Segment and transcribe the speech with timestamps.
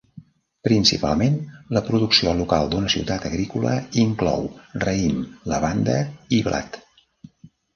[0.67, 1.35] Principalment,
[1.77, 4.49] la producció local d'una ciutat agrícola inclou
[4.87, 5.23] raïm,
[5.55, 5.99] lavanda
[6.39, 6.83] i blat.